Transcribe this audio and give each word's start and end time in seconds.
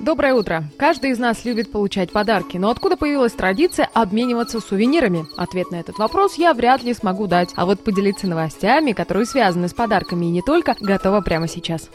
Доброе 0.00 0.34
утро. 0.34 0.64
Каждый 0.76 1.10
из 1.10 1.18
нас 1.18 1.44
любит 1.44 1.70
получать 1.70 2.10
подарки, 2.10 2.56
но 2.56 2.70
откуда 2.70 2.96
появилась 2.96 3.32
традиция 3.32 3.88
обмениваться 3.94 4.60
сувенирами? 4.60 5.26
Ответ 5.36 5.70
на 5.70 5.76
этот 5.76 5.98
вопрос 5.98 6.34
я 6.34 6.52
вряд 6.52 6.82
ли 6.82 6.92
смогу 6.94 7.26
дать, 7.26 7.50
а 7.54 7.64
вот 7.64 7.82
поделиться 7.82 8.26
новостями, 8.26 8.92
которые 8.92 9.24
связаны 9.24 9.68
с 9.68 9.74
подарками 9.74 10.26
и 10.26 10.30
не 10.30 10.42
только, 10.42 10.76
готова 10.80 11.20
прямо 11.20 11.48
сейчас. 11.48 11.90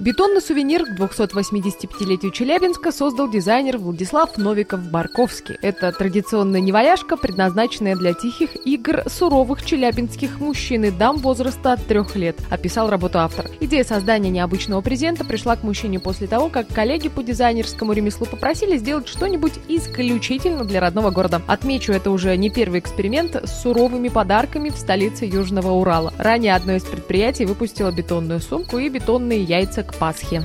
Бетонный 0.00 0.40
сувенир 0.40 0.84
к 0.84 0.90
285-летию 0.90 2.30
Челябинска 2.30 2.92
создал 2.92 3.28
дизайнер 3.28 3.78
Владислав 3.78 4.38
Новиков-Барковский. 4.38 5.58
Это 5.60 5.90
традиционная 5.90 6.60
неваляшка, 6.60 7.16
предназначенная 7.16 7.96
для 7.96 8.14
тихих 8.14 8.50
игр 8.64 9.02
суровых 9.08 9.64
челябинских 9.64 10.38
мужчин 10.38 10.84
и 10.84 10.92
дам 10.92 11.16
возраста 11.16 11.72
от 11.72 11.84
трех 11.84 12.14
лет, 12.14 12.36
описал 12.48 12.90
работу 12.90 13.18
автор. 13.18 13.50
Идея 13.58 13.82
создания 13.82 14.30
необычного 14.30 14.82
презента 14.82 15.24
пришла 15.24 15.56
к 15.56 15.64
мужчине 15.64 15.98
после 15.98 16.28
того, 16.28 16.48
как 16.48 16.68
коллеги 16.68 17.08
по 17.08 17.24
дизайнерскому 17.24 17.92
ремеслу 17.92 18.26
попросили 18.26 18.76
сделать 18.76 19.08
что-нибудь 19.08 19.54
исключительно 19.66 20.64
для 20.64 20.78
родного 20.78 21.10
города. 21.10 21.42
Отмечу, 21.48 21.92
это 21.92 22.12
уже 22.12 22.36
не 22.36 22.50
первый 22.50 22.78
эксперимент 22.78 23.34
с 23.34 23.62
суровыми 23.62 24.10
подарками 24.10 24.68
в 24.68 24.76
столице 24.76 25.24
Южного 25.24 25.72
Урала. 25.72 26.12
Ранее 26.18 26.54
одно 26.54 26.74
из 26.74 26.84
предприятий 26.84 27.46
выпустило 27.46 27.90
бетонную 27.90 28.38
сумку 28.38 28.78
и 28.78 28.88
бетонные 28.88 29.42
яйца 29.42 29.87
к 29.88 29.94
Пасхе. 29.94 30.44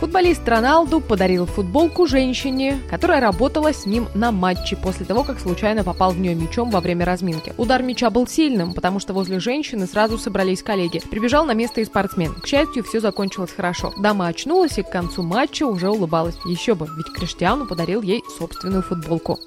Футболист 0.00 0.46
Роналду 0.46 1.00
подарил 1.00 1.46
футболку 1.46 2.06
женщине, 2.06 2.78
которая 2.90 3.18
работала 3.18 3.72
с 3.72 3.86
ним 3.86 4.08
на 4.14 4.30
матче 4.30 4.76
после 4.76 5.06
того, 5.06 5.24
как 5.24 5.40
случайно 5.40 5.84
попал 5.84 6.10
в 6.10 6.20
нее 6.20 6.34
мячом 6.34 6.70
во 6.70 6.80
время 6.80 7.06
разминки. 7.06 7.54
Удар 7.56 7.82
мяча 7.82 8.10
был 8.10 8.26
сильным, 8.26 8.74
потому 8.74 9.00
что 9.00 9.14
возле 9.14 9.40
женщины 9.40 9.86
сразу 9.86 10.18
собрались 10.18 10.62
коллеги. 10.62 11.00
Прибежал 11.10 11.46
на 11.46 11.54
место 11.54 11.80
и 11.80 11.86
спортсмен. 11.86 12.34
К 12.34 12.46
счастью, 12.46 12.84
все 12.84 13.00
закончилось 13.00 13.52
хорошо. 13.56 13.94
Дама 13.96 14.26
очнулась 14.26 14.76
и 14.76 14.82
к 14.82 14.90
концу 14.90 15.22
матча 15.22 15.66
уже 15.66 15.88
улыбалась. 15.88 16.36
Еще 16.44 16.74
бы, 16.74 16.86
ведь 16.94 17.10
Криштиану 17.14 17.66
подарил 17.66 18.02
ей 18.02 18.22
собственную 18.38 18.82
футболку. 18.82 19.38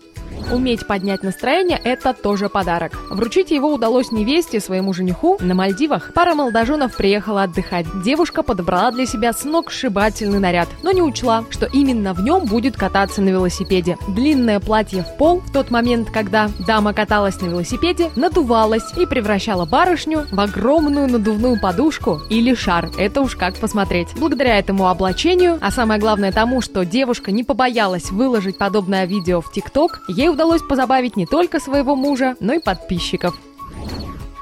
Уметь 0.51 0.87
поднять 0.87 1.21
настроение– 1.21 1.79
это 1.83 2.11
тоже 2.11 2.49
подарок. 2.49 2.93
Вручить 3.11 3.51
его 3.51 3.71
удалось 3.71 4.11
невесте, 4.11 4.59
своему 4.59 4.93
жениху, 4.93 5.37
на 5.39 5.53
Мальдивах. 5.53 6.11
Пара 6.15 6.33
молодоженов 6.33 6.95
приехала 6.97 7.43
отдыхать. 7.43 7.85
Девушка 8.03 8.41
подобрала 8.41 8.89
для 8.89 9.05
себя 9.05 9.31
сногсшибательный 9.31 10.39
наряд, 10.39 10.67
но 10.81 10.91
не 10.91 11.03
учла, 11.03 11.45
что 11.51 11.67
именно 11.67 12.15
в 12.15 12.23
нем 12.23 12.45
будет 12.45 12.75
кататься 12.75 13.21
на 13.21 13.29
велосипеде. 13.29 13.97
Длинное 14.07 14.59
платье 14.59 15.03
в 15.03 15.17
пол 15.17 15.41
в 15.41 15.53
тот 15.53 15.69
момент, 15.69 16.09
когда 16.09 16.49
дама 16.65 16.93
каталась 16.93 17.39
на 17.41 17.45
велосипеде, 17.45 18.09
надувалась 18.15 18.91
и 18.97 19.05
превращала 19.05 19.65
барышню 19.65 20.25
в 20.31 20.39
огромную 20.39 21.07
надувную 21.07 21.59
подушку 21.61 22.21
или 22.31 22.55
шар. 22.55 22.89
Это 22.97 23.21
уж 23.21 23.35
как 23.35 23.55
посмотреть. 23.57 24.07
Благодаря 24.17 24.57
этому 24.57 24.87
облачению, 24.87 25.59
а 25.61 25.69
самое 25.69 25.99
главное 25.99 26.31
тому, 26.31 26.61
что 26.61 26.85
девушка 26.85 27.31
не 27.31 27.43
побоялась 27.43 28.09
выложить 28.09 28.57
подобное 28.57 29.05
видео 29.05 29.41
в 29.41 29.51
ТикТок, 29.51 30.01
ей 30.07 30.29
удалось 30.29 30.38
позабавить 30.67 31.15
не 31.17 31.25
только 31.25 31.59
своего 31.59 31.95
мужа, 31.95 32.35
но 32.39 32.53
и 32.53 32.59
подписчиков. 32.59 33.35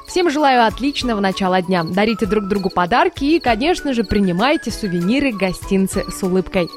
Всем 0.07 0.29
желаю 0.29 0.65
отличного 0.65 1.19
начала 1.19 1.61
дня. 1.61 1.83
Дарите 1.83 2.25
друг 2.25 2.47
другу 2.47 2.69
подарки 2.69 3.25
и, 3.25 3.39
конечно 3.39 3.93
же, 3.93 4.03
принимайте 4.03 4.71
сувениры, 4.71 5.31
гостинцы 5.31 6.03
с 6.09 6.23
улыбкой. 6.23 6.69